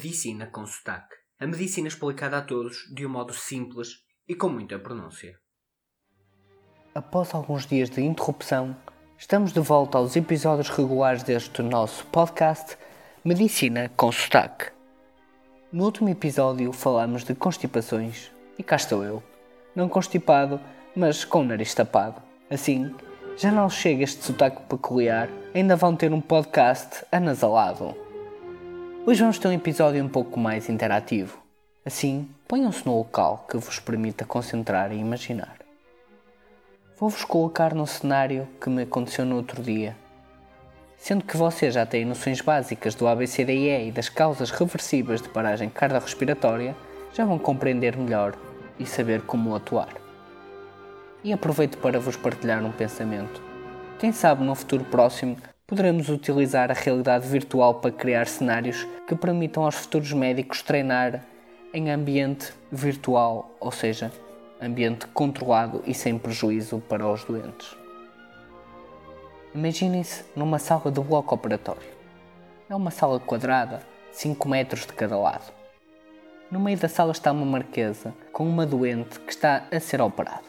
Medicina 0.00 0.46
com 0.46 0.64
sotaque. 0.64 1.16
A 1.40 1.46
medicina 1.48 1.88
explicada 1.88 2.38
a 2.38 2.40
todos 2.40 2.88
de 2.94 3.04
um 3.04 3.08
modo 3.08 3.34
simples 3.34 3.96
e 4.28 4.34
com 4.36 4.48
muita 4.48 4.78
pronúncia. 4.78 5.34
Após 6.94 7.34
alguns 7.34 7.66
dias 7.66 7.90
de 7.90 8.00
interrupção, 8.00 8.76
estamos 9.18 9.52
de 9.52 9.58
volta 9.58 9.98
aos 9.98 10.14
episódios 10.14 10.68
regulares 10.68 11.24
deste 11.24 11.62
nosso 11.62 12.06
podcast 12.06 12.78
Medicina 13.24 13.90
com 13.96 14.12
sotaque. 14.12 14.70
No 15.72 15.86
último 15.86 16.10
episódio 16.10 16.72
falamos 16.72 17.24
de 17.24 17.34
constipações 17.34 18.30
e 18.56 18.62
cá 18.62 18.76
estou 18.76 19.02
eu, 19.02 19.20
não 19.74 19.88
constipado, 19.88 20.60
mas 20.94 21.24
com 21.24 21.40
o 21.40 21.44
nariz 21.44 21.74
tapado. 21.74 22.22
Assim, 22.48 22.94
já 23.36 23.50
não 23.50 23.68
chega 23.68 24.04
este 24.04 24.24
sotaque 24.24 24.62
peculiar, 24.68 25.28
ainda 25.52 25.74
vão 25.74 25.96
ter 25.96 26.12
um 26.12 26.20
podcast 26.20 27.04
anasalado. 27.10 28.07
Hoje 29.08 29.22
vamos 29.22 29.38
ter 29.38 29.48
um 29.48 29.52
episódio 29.52 30.04
um 30.04 30.08
pouco 30.08 30.38
mais 30.38 30.68
interativo. 30.68 31.38
Assim, 31.82 32.28
ponham-se 32.46 32.84
no 32.84 32.98
local 32.98 33.46
que 33.50 33.56
vos 33.56 33.80
permita 33.80 34.26
concentrar 34.26 34.92
e 34.92 34.98
imaginar. 34.98 35.56
Vou-vos 36.98 37.24
colocar 37.24 37.74
num 37.74 37.86
cenário 37.86 38.46
que 38.60 38.68
me 38.68 38.82
aconteceu 38.82 39.24
no 39.24 39.36
outro 39.36 39.62
dia. 39.62 39.96
Sendo 40.98 41.24
que 41.24 41.38
vocês 41.38 41.72
já 41.72 41.86
têm 41.86 42.04
noções 42.04 42.42
básicas 42.42 42.94
do 42.94 43.08
ABCDE 43.08 43.88
e 43.88 43.90
das 43.90 44.10
causas 44.10 44.50
reversíveis 44.50 45.22
de 45.22 45.30
paragem 45.30 45.70
cardiorrespiratória, 45.70 46.76
já 47.14 47.24
vão 47.24 47.38
compreender 47.38 47.96
melhor 47.96 48.36
e 48.78 48.84
saber 48.84 49.22
como 49.22 49.56
atuar. 49.56 49.94
E 51.24 51.32
aproveito 51.32 51.78
para 51.78 51.98
vos 51.98 52.16
partilhar 52.16 52.62
um 52.62 52.72
pensamento. 52.72 53.42
Quem 53.98 54.12
sabe 54.12 54.44
no 54.44 54.54
futuro 54.54 54.84
próximo 54.84 55.34
poderemos 55.68 56.08
utilizar 56.08 56.70
a 56.70 56.74
realidade 56.74 57.28
virtual 57.28 57.74
para 57.74 57.92
criar 57.92 58.26
cenários 58.26 58.88
que 59.06 59.14
permitam 59.14 59.64
aos 59.64 59.74
futuros 59.74 60.14
médicos 60.14 60.62
treinar 60.62 61.22
em 61.74 61.90
ambiente 61.90 62.54
virtual, 62.72 63.54
ou 63.60 63.70
seja, 63.70 64.10
ambiente 64.58 65.06
controlado 65.08 65.82
e 65.86 65.92
sem 65.92 66.18
prejuízo 66.18 66.82
para 66.88 67.06
os 67.06 67.22
doentes. 67.22 67.76
Imaginem-se 69.54 70.24
numa 70.34 70.58
sala 70.58 70.90
de 70.90 71.02
bloco 71.02 71.34
operatório. 71.34 71.98
É 72.70 72.74
uma 72.74 72.90
sala 72.90 73.20
quadrada, 73.20 73.82
5 74.10 74.48
metros 74.48 74.86
de 74.86 74.94
cada 74.94 75.18
lado. 75.18 75.52
No 76.50 76.58
meio 76.58 76.78
da 76.78 76.88
sala 76.88 77.12
está 77.12 77.30
uma 77.30 77.44
marquesa 77.44 78.14
com 78.32 78.48
uma 78.48 78.64
doente 78.64 79.20
que 79.20 79.32
está 79.32 79.66
a 79.70 79.78
ser 79.78 80.00
operada. 80.00 80.48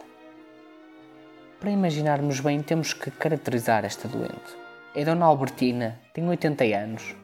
Para 1.59 1.71
imaginarmos 1.71 2.39
bem, 2.39 2.61
temos 2.61 2.93
que 2.93 3.11
caracterizar 3.11 3.83
esta 3.83 4.07
doente. 4.07 4.68
É 4.99 5.05
Dona 5.05 5.27
Albertina, 5.27 5.97
tem 6.13 6.27
80 6.27 6.65
anos 6.75 7.15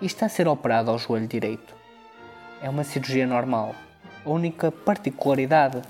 e 0.00 0.06
está 0.06 0.26
a 0.26 0.28
ser 0.28 0.46
operada 0.46 0.92
ao 0.92 0.98
joelho 1.00 1.26
direito. 1.26 1.74
É 2.62 2.70
uma 2.70 2.84
cirurgia 2.84 3.26
normal. 3.26 3.74
A 4.24 4.30
única 4.30 4.70
particularidade 4.70 5.82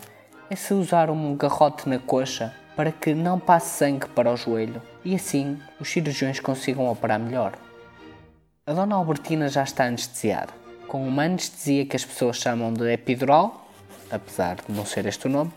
é 0.48 0.56
se 0.56 0.72
usar 0.72 1.10
um 1.10 1.36
garrote 1.36 1.90
na 1.90 1.98
coxa 1.98 2.54
para 2.74 2.90
que 2.90 3.12
não 3.12 3.38
passe 3.38 3.76
sangue 3.76 4.08
para 4.08 4.32
o 4.32 4.36
joelho 4.38 4.80
e 5.04 5.14
assim 5.14 5.60
os 5.78 5.90
cirurgiões 5.90 6.40
consigam 6.40 6.90
operar 6.90 7.20
melhor. 7.20 7.52
A 8.66 8.72
Dona 8.72 8.94
Albertina 8.94 9.50
já 9.50 9.62
está 9.62 9.84
anestesiada, 9.84 10.54
com 10.88 11.06
uma 11.06 11.24
anestesia 11.24 11.84
que 11.84 11.96
as 11.96 12.04
pessoas 12.06 12.38
chamam 12.38 12.72
de 12.72 12.90
epidural, 12.90 13.68
apesar 14.10 14.54
de 14.54 14.74
não 14.74 14.86
ser 14.86 15.04
este 15.04 15.26
o 15.26 15.30
nome, 15.30 15.52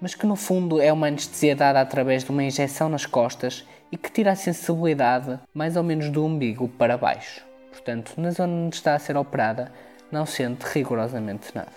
mas 0.00 0.14
que 0.14 0.24
no 0.24 0.36
fundo 0.36 0.80
é 0.80 0.90
uma 0.90 1.08
anestesia 1.08 1.54
dada 1.54 1.82
através 1.82 2.24
de 2.24 2.30
uma 2.30 2.42
injeção 2.42 2.88
nas 2.88 3.04
costas 3.04 3.62
e 3.90 3.96
que 3.96 4.10
tira 4.10 4.32
a 4.32 4.36
sensibilidade 4.36 5.38
mais 5.54 5.76
ou 5.76 5.82
menos 5.82 6.10
do 6.10 6.24
umbigo 6.24 6.68
para 6.68 6.96
baixo. 6.96 7.44
Portanto, 7.70 8.14
na 8.16 8.30
zona 8.30 8.52
onde 8.52 8.76
está 8.76 8.94
a 8.94 8.98
ser 8.98 9.16
operada, 9.16 9.72
não 10.10 10.24
sente 10.24 10.64
rigorosamente 10.64 11.54
nada. 11.54 11.72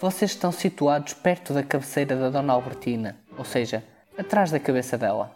Vocês 0.00 0.32
estão 0.32 0.50
situados 0.50 1.14
perto 1.14 1.54
da 1.54 1.62
cabeceira 1.62 2.16
da 2.16 2.28
Dona 2.28 2.52
Albertina, 2.52 3.16
ou 3.38 3.44
seja, 3.44 3.84
atrás 4.18 4.50
da 4.50 4.58
cabeça 4.58 4.98
dela. 4.98 5.34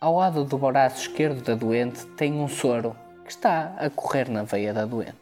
Ao 0.00 0.16
lado 0.16 0.44
do 0.44 0.58
braço 0.58 1.02
esquerdo 1.02 1.42
da 1.42 1.54
doente 1.54 2.04
tem 2.08 2.34
um 2.34 2.46
soro 2.46 2.94
que 3.24 3.30
está 3.30 3.74
a 3.78 3.88
correr 3.88 4.28
na 4.28 4.42
veia 4.42 4.74
da 4.74 4.84
doente. 4.84 5.16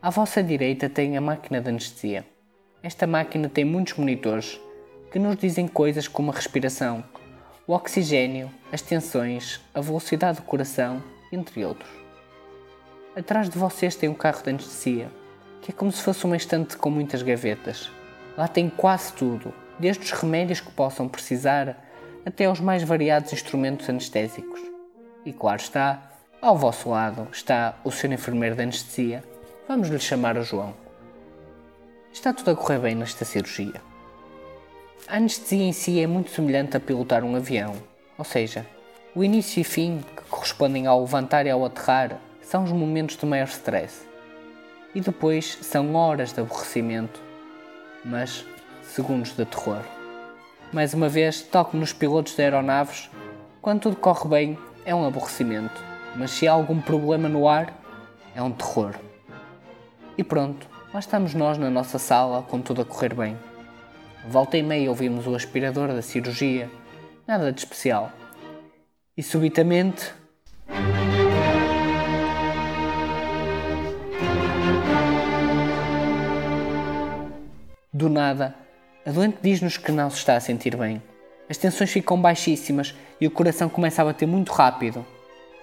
À 0.00 0.10
vossa 0.10 0.42
direita 0.42 0.88
tem 0.88 1.16
a 1.16 1.20
máquina 1.20 1.60
de 1.60 1.68
anestesia. 1.68 2.24
Esta 2.82 3.06
máquina 3.06 3.48
tem 3.48 3.64
muitos 3.64 3.94
monitores 3.94 4.58
que 5.12 5.18
nos 5.18 5.36
dizem 5.36 5.68
coisas 5.68 6.08
como 6.08 6.30
a 6.30 6.34
respiração, 6.34 7.04
o 7.68 7.74
oxigênio, 7.74 8.50
as 8.72 8.80
tensões, 8.80 9.60
a 9.74 9.80
velocidade 9.82 10.38
do 10.38 10.42
coração, 10.44 11.02
entre 11.30 11.66
outros. 11.66 11.90
Atrás 13.14 13.50
de 13.50 13.58
vocês 13.58 13.94
tem 13.94 14.08
um 14.08 14.14
carro 14.14 14.42
de 14.42 14.48
anestesia, 14.48 15.10
que 15.60 15.70
é 15.70 15.74
como 15.74 15.92
se 15.92 16.02
fosse 16.02 16.24
uma 16.24 16.38
estante 16.38 16.78
com 16.78 16.88
muitas 16.88 17.20
gavetas. 17.20 17.90
Lá 18.38 18.48
tem 18.48 18.70
quase 18.70 19.12
tudo, 19.12 19.52
desde 19.78 20.02
os 20.02 20.12
remédios 20.12 20.62
que 20.62 20.70
possam 20.70 21.06
precisar 21.06 21.76
até 22.24 22.46
aos 22.46 22.58
mais 22.58 22.82
variados 22.82 23.34
instrumentos 23.34 23.86
anestésicos. 23.86 24.62
E 25.26 25.30
claro 25.30 25.60
está, 25.60 26.10
ao 26.40 26.56
vosso 26.56 26.88
lado 26.88 27.28
está 27.30 27.78
o 27.84 27.92
seu 27.92 28.10
enfermeiro 28.10 28.56
de 28.56 28.62
anestesia, 28.62 29.22
vamos 29.68 29.88
lhe 29.90 30.00
chamar 30.00 30.38
o 30.38 30.42
João. 30.42 30.72
Está 32.10 32.32
tudo 32.32 32.50
a 32.50 32.56
correr 32.56 32.78
bem 32.78 32.94
nesta 32.94 33.26
cirurgia. 33.26 33.82
A 35.10 35.16
anestesia 35.16 35.64
em 35.64 35.72
si 35.72 36.02
é 36.02 36.06
muito 36.06 36.28
semelhante 36.28 36.76
a 36.76 36.80
pilotar 36.80 37.24
um 37.24 37.34
avião, 37.34 37.72
ou 38.18 38.26
seja, 38.26 38.66
o 39.14 39.24
início 39.24 39.58
e 39.58 39.64
fim, 39.64 40.04
que 40.14 40.22
correspondem 40.28 40.86
ao 40.86 41.00
levantar 41.00 41.46
e 41.46 41.50
ao 41.50 41.64
aterrar, 41.64 42.18
são 42.42 42.62
os 42.62 42.72
momentos 42.72 43.16
de 43.16 43.24
maior 43.24 43.46
stress. 43.46 44.06
E 44.94 45.00
depois 45.00 45.56
são 45.62 45.94
horas 45.94 46.34
de 46.34 46.42
aborrecimento, 46.42 47.22
mas 48.04 48.44
segundos 48.82 49.34
de 49.34 49.46
terror. 49.46 49.80
Mais 50.74 50.92
uma 50.92 51.08
vez, 51.08 51.40
tal 51.40 51.64
como 51.64 51.80
nos 51.80 51.94
pilotos 51.94 52.36
de 52.36 52.42
aeronaves, 52.42 53.08
quando 53.62 53.80
tudo 53.80 53.96
corre 53.96 54.28
bem 54.28 54.58
é 54.84 54.94
um 54.94 55.06
aborrecimento, 55.06 55.82
mas 56.16 56.32
se 56.32 56.46
há 56.46 56.52
algum 56.52 56.82
problema 56.82 57.30
no 57.30 57.48
ar, 57.48 57.72
é 58.34 58.42
um 58.42 58.52
terror. 58.52 58.94
E 60.18 60.22
pronto, 60.22 60.66
lá 60.92 61.00
estamos 61.00 61.32
nós 61.32 61.56
na 61.56 61.70
nossa 61.70 61.98
sala 61.98 62.42
com 62.42 62.60
tudo 62.60 62.82
a 62.82 62.84
correr 62.84 63.14
bem. 63.14 63.47
Volta 64.26 64.58
e 64.58 64.62
meia 64.62 64.88
ouvimos 64.90 65.26
o 65.26 65.34
aspirador 65.34 65.88
da 65.88 66.02
cirurgia, 66.02 66.70
nada 67.26 67.52
de 67.52 67.60
especial. 67.60 68.12
E 69.16 69.22
subitamente. 69.22 70.12
Do 77.92 78.08
nada, 78.08 78.54
a 79.04 79.10
doente 79.10 79.38
diz-nos 79.42 79.76
que 79.76 79.90
não 79.90 80.10
se 80.10 80.18
está 80.18 80.36
a 80.36 80.40
sentir 80.40 80.76
bem. 80.76 81.02
As 81.48 81.56
tensões 81.56 81.90
ficam 81.90 82.20
baixíssimas 82.20 82.94
e 83.20 83.26
o 83.26 83.30
coração 83.30 83.68
começa 83.68 84.02
a 84.02 84.04
bater 84.04 84.26
muito 84.26 84.52
rápido. 84.52 85.04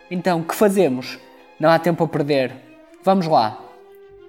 Então, 0.09 0.43
que 0.43 0.55
fazemos? 0.55 1.19
Não 1.59 1.69
há 1.69 1.79
tempo 1.79 2.03
a 2.03 2.07
perder. 2.07 2.51
Vamos 3.03 3.27
lá. 3.27 3.63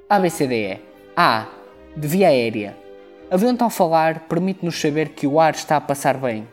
ABCDE. 0.09 0.81
A. 1.17 1.49
De 1.97 2.07
via 2.07 2.29
aérea. 2.29 2.86
A 3.29 3.37
doente 3.37 3.61
ao 3.61 3.71
falar 3.71 4.21
permite-nos 4.29 4.81
saber 4.81 5.09
que 5.09 5.27
o 5.27 5.41
ar 5.41 5.53
está 5.53 5.77
a 5.77 5.81
passar 5.81 6.17
bem. 6.17 6.47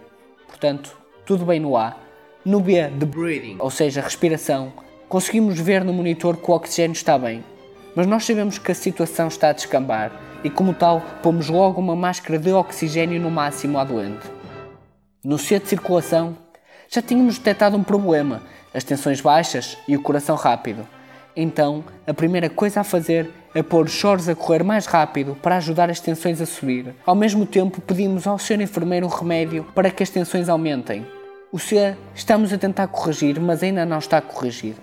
Portanto, 0.48 0.98
tudo 1.24 1.46
bem 1.46 1.60
no 1.60 1.78
A. 1.78 1.96
No 2.44 2.60
B, 2.60 2.88
de 2.88 3.06
breathing, 3.06 3.58
ou 3.60 3.70
seja, 3.70 4.02
respiração, 4.02 4.74
conseguimos 5.08 5.60
ver 5.60 5.84
no 5.84 5.94
monitor 5.94 6.36
que 6.36 6.50
o 6.50 6.54
oxigênio 6.56 6.94
está 6.94 7.16
bem. 7.16 7.44
Mas 7.96 8.08
nós 8.08 8.26
sabemos 8.26 8.58
que 8.58 8.72
a 8.72 8.76
situação 8.76 9.28
está 9.28 9.50
a 9.50 9.54
descambar 9.54 10.12
e, 10.44 10.50
como 10.50 10.74
tal, 10.74 11.00
pomos 11.22 11.48
logo 11.48 11.80
uma 11.80 11.96
máscara 11.96 12.40
de 12.40 12.52
oxigênio 12.52 13.22
no 13.22 13.30
máximo 13.30 13.78
à 13.78 13.84
doente. 13.84 14.28
No 15.24 15.38
C 15.38 15.60
de 15.60 15.68
circulação, 15.68 16.36
já 16.90 17.04
tínhamos 17.04 17.38
detectado 17.38 17.78
um 17.78 17.84
problema, 17.84 18.42
as 18.74 18.84
tensões 18.84 19.22
baixas 19.22 19.78
e 19.88 19.96
o 19.96 20.02
coração 20.02 20.36
rápido. 20.36 20.88
Então, 21.36 21.84
a 22.06 22.14
primeira 22.14 22.50
coisa 22.50 22.82
a 22.82 22.84
fazer 22.84 23.30
é 23.56 23.64
pôr 23.64 23.86
os 23.86 23.92
choros 23.92 24.30
a 24.30 24.36
correr 24.36 24.64
mais 24.64 24.86
rápido 24.86 25.36
para 25.42 25.58
ajudar 25.58 25.90
as 25.90 26.00
tensões 26.00 26.40
a 26.40 26.46
subir. 26.46 26.94
Ao 27.06 27.16
mesmo 27.16 27.46
tempo, 27.46 27.82
pedimos 27.82 28.28
ao 28.28 28.38
Sr. 28.38 28.62
Enfermeiro 28.62 29.08
um 29.08 29.10
remédio 29.10 29.66
para 29.76 29.90
que 29.90 30.04
as 30.04 30.10
tensões 30.10 30.50
aumentem. 30.50 31.06
O 31.52 31.60
C 31.60 31.96
estamos 32.16 32.52
a 32.52 32.58
tentar 32.58 32.88
corrigir, 32.88 33.40
mas 33.40 33.62
ainda 33.62 33.86
não 33.86 34.00
está 34.00 34.22
corrigido. 34.22 34.82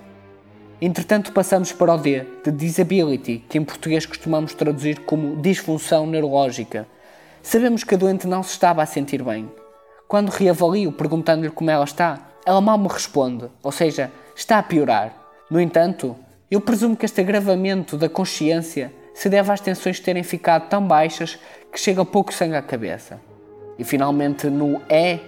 Entretanto, 0.80 1.32
passamos 1.32 1.72
para 1.72 1.94
o 1.94 1.98
D, 1.98 2.24
de 2.44 2.50
disability, 2.50 3.44
que 3.48 3.58
em 3.58 3.64
português 3.64 4.06
costumamos 4.06 4.54
traduzir 4.54 5.00
como 5.00 5.36
disfunção 5.36 6.06
neurológica. 6.06 6.86
Sabemos 7.42 7.84
que 7.84 7.94
a 7.94 7.98
doente 7.98 8.26
não 8.26 8.42
se 8.42 8.52
estava 8.52 8.82
a 8.82 8.86
sentir 8.86 9.22
bem. 9.22 9.50
Quando 10.08 10.30
reavalio 10.30 10.90
perguntando-lhe 10.90 11.50
como 11.50 11.70
ela 11.70 11.84
está, 11.84 12.18
ela 12.46 12.60
mal 12.60 12.78
me 12.78 12.88
responde, 12.88 13.46
ou 13.62 13.70
seja, 13.70 14.10
está 14.34 14.58
a 14.58 14.62
piorar. 14.62 15.14
No 15.50 15.60
entanto, 15.60 16.16
eu 16.50 16.60
presumo 16.60 16.96
que 16.96 17.04
este 17.04 17.20
agravamento 17.20 17.96
da 17.96 18.08
consciência 18.08 18.92
se 19.14 19.28
deve 19.28 19.52
às 19.52 19.60
tensões 19.60 20.00
terem 20.00 20.22
ficado 20.22 20.68
tão 20.68 20.86
baixas 20.86 21.38
que 21.72 21.78
chega 21.78 22.04
pouco 22.04 22.34
sangue 22.34 22.56
à 22.56 22.62
cabeça. 22.62 23.20
E 23.78 23.84
finalmente 23.84 24.48
no 24.48 24.80
E 24.90 25.20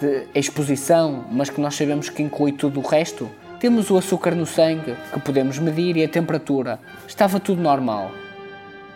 de 0.00 0.26
exposição, 0.34 1.24
mas 1.30 1.50
que 1.50 1.60
nós 1.60 1.74
sabemos 1.74 2.08
que 2.08 2.22
inclui 2.22 2.52
tudo 2.52 2.80
o 2.80 2.86
resto, 2.86 3.28
Temos 3.60 3.90
o 3.90 3.98
açúcar 3.98 4.36
no 4.36 4.46
sangue, 4.46 4.94
que 5.12 5.18
podemos 5.18 5.58
medir, 5.58 5.96
e 5.96 6.04
a 6.04 6.08
temperatura. 6.08 6.78
Estava 7.08 7.40
tudo 7.40 7.60
normal. 7.60 8.12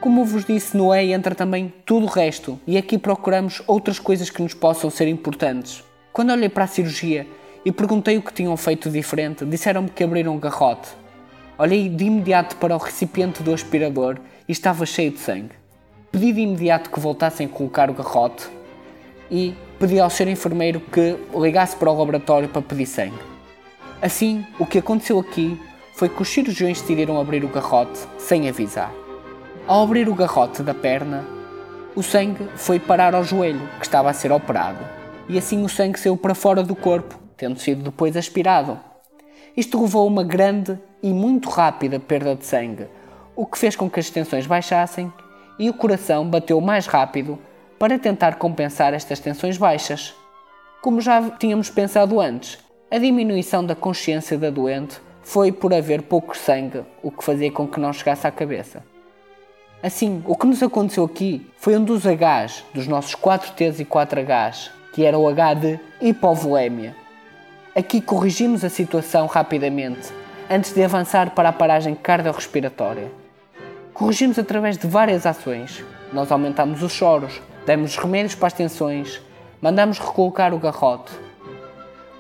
Como 0.01 0.25
vos 0.25 0.45
disse, 0.45 0.77
no 0.77 0.95
E 0.95 1.13
entra 1.13 1.35
também 1.35 1.73
tudo 1.85 2.07
o 2.07 2.09
resto, 2.09 2.61
e 2.65 2.79
aqui 2.79 2.97
procuramos 2.97 3.61
outras 3.67 3.99
coisas 3.99 4.31
que 4.31 4.41
nos 4.41 4.55
possam 4.55 4.89
ser 4.89 5.09
importantes. 5.09 5.83
Quando 6.13 6.31
olhei 6.31 6.49
para 6.49 6.63
a 6.63 6.69
cirurgia 6.69 7.27
e 7.65 7.73
perguntei 7.73 8.17
o 8.19 8.23
que 8.23 8.33
tinham 8.33 8.57
feito 8.57 8.89
diferente, 8.89 9.45
disseram-me 9.45 9.91
que 9.91 10.05
abriram 10.05 10.37
um 10.37 10.39
garrote. 10.39 10.91
Olhei 11.63 11.89
de 11.89 12.07
imediato 12.07 12.57
para 12.57 12.75
o 12.75 12.79
recipiente 12.79 13.41
do 13.41 13.55
aspirador 13.55 14.19
e 14.49 14.51
estava 14.51 14.85
cheio 14.85 15.13
de 15.13 15.21
sangue. 15.21 15.55
Pedi 16.11 16.33
de 16.33 16.41
imediato 16.41 16.91
que 16.91 16.99
voltassem 16.99 17.47
a 17.47 17.49
colocar 17.49 17.89
o 17.89 17.95
garrote 17.95 18.49
e 19.31 19.55
pedi 19.79 20.01
ao 20.01 20.11
ser 20.11 20.27
enfermeiro 20.27 20.81
que 20.81 21.17
ligasse 21.33 21.77
para 21.77 21.89
o 21.89 21.97
laboratório 21.97 22.49
para 22.49 22.63
pedir 22.63 22.87
sangue. 22.87 23.23
Assim, 24.03 24.45
o 24.59 24.67
que 24.67 24.81
aconteceu 24.81 25.21
aqui 25.21 25.57
foi 25.95 26.09
que 26.09 26.21
os 26.21 26.29
cirurgiões 26.29 26.81
decidiram 26.81 27.21
abrir 27.21 27.45
o 27.45 27.49
garrote 27.49 28.09
sem 28.19 28.49
avisar. 28.49 28.93
Ao 29.65 29.85
abrir 29.85 30.09
o 30.09 30.17
garrote 30.17 30.65
da 30.65 30.75
perna, 30.75 31.25
o 31.95 32.03
sangue 32.03 32.49
foi 32.57 32.81
parar 32.81 33.15
ao 33.15 33.23
joelho, 33.23 33.69
que 33.79 33.87
estava 33.87 34.11
a 34.11 34.13
ser 34.13 34.33
operado, 34.33 34.85
e 35.29 35.39
assim 35.39 35.65
o 35.65 35.69
sangue 35.69 36.01
saiu 36.01 36.17
para 36.17 36.35
fora 36.35 36.65
do 36.65 36.75
corpo, 36.75 37.17
tendo 37.37 37.61
sido 37.61 37.85
depois 37.85 38.17
aspirado. 38.17 38.81
Isto 39.57 39.81
levou 39.81 40.03
a 40.03 40.11
uma 40.11 40.25
grande 40.25 40.77
e 41.03 41.13
muito 41.13 41.51
rápida 41.51 41.99
perda 41.99 42.35
de 42.35 42.47
sangue, 42.47 42.87
o 43.35 43.45
que 43.45 43.59
fez 43.59 43.75
com 43.75 43.91
que 43.91 43.99
as 43.99 44.11
tensões 44.11 44.47
baixassem 44.47 45.13
e 45.59 45.69
o 45.69 45.75
coração 45.75 46.29
bateu 46.29 46.61
mais 46.61 46.87
rápido 46.87 47.39
para 47.79 47.99
tentar 47.99 48.37
compensar 48.37 48.95
estas 48.95 49.19
tensões 49.19 49.57
baixas. 49.57 50.15
Como 50.81 51.01
já 51.01 51.31
tínhamos 51.31 51.69
pensado 51.69 52.21
antes, 52.21 52.59
a 52.91 52.99
diminuição 52.99 53.65
da 53.65 53.75
consciência 53.75 54.39
da 54.39 54.51
doente 54.51 55.01
foi 55.23 55.51
por 55.51 55.73
haver 55.73 56.03
pouco 56.03 56.37
sangue, 56.37 56.83
o 57.03 57.11
que 57.11 57.25
fazia 57.25 57.51
com 57.51 57.67
que 57.67 57.81
não 57.81 57.93
chegasse 57.93 58.27
à 58.27 58.31
cabeça. 58.31 58.85
Assim, 59.83 60.23
o 60.27 60.37
que 60.37 60.47
nos 60.47 60.63
aconteceu 60.63 61.05
aqui 61.05 61.45
foi 61.57 61.77
um 61.77 61.83
dos 61.83 62.05
Hs, 62.05 62.65
dos 62.73 62.87
nossos 62.87 63.17
4Ts 63.17 63.81
e 63.81 63.85
4Hs, 63.85 64.71
que 64.93 65.05
era 65.05 65.19
o 65.19 65.29
H 65.29 65.55
de 65.55 65.81
hipovolémia. 66.01 66.95
Aqui 67.75 68.01
corrigimos 68.01 68.65
a 68.65 68.69
situação 68.69 69.27
rapidamente, 69.27 70.13
antes 70.51 70.73
de 70.73 70.83
avançar 70.83 71.31
para 71.31 71.49
a 71.49 71.53
paragem 71.53 71.95
cardiorrespiratória. 71.95 73.11
Corrigimos 73.93 74.39
através 74.39 74.79
de 74.79 74.87
várias 74.87 75.27
ações. 75.27 75.85
Nós 76.13 76.31
aumentamos 76.31 76.83
os 76.83 76.93
choros, 76.93 77.41
demos 77.67 77.97
remédios 77.97 78.35
para 78.35 78.49
as 78.49 78.53
tensões, 78.53 79.21
mandamos 79.61 79.99
recolocar 79.99 80.53
o 80.53 80.59
garrote, 80.59 81.13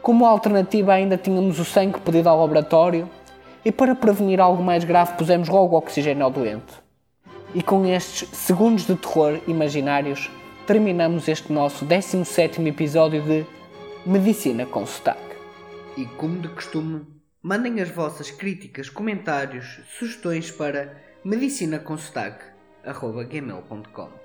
como 0.02 0.26
alternativa, 0.26 0.94
ainda 0.94 1.16
tínhamos 1.16 1.60
o 1.60 1.64
sangue 1.64 2.00
pedido 2.00 2.28
ao 2.28 2.40
laboratório 2.40 3.08
e, 3.64 3.70
para 3.70 3.94
prevenir 3.94 4.40
algo 4.40 4.60
mais 4.60 4.82
grave, 4.82 5.12
pusemos 5.16 5.48
logo 5.48 5.78
oxigênio 5.78 6.24
ao 6.24 6.30
doente. 6.30 6.74
E 7.54 7.62
com 7.62 7.86
estes 7.86 8.28
segundos 8.36 8.84
de 8.84 8.96
terror 8.96 9.38
imaginários, 9.46 10.28
terminamos 10.66 11.28
este 11.28 11.52
nosso 11.52 11.84
17 11.84 12.66
episódio 12.66 13.22
de 13.22 13.46
Medicina 14.04 14.66
com 14.66 14.84
Sotaque. 14.84 15.36
E 15.96 16.04
como 16.04 16.40
de 16.40 16.48
costume, 16.48 17.02
Mandem 17.42 17.80
as 17.80 17.90
vossas 17.90 18.30
críticas, 18.30 18.88
comentários, 18.88 19.80
sugestões 19.98 20.52
para 20.52 20.96
medicinaconsotaque.gmail.com 21.24 24.22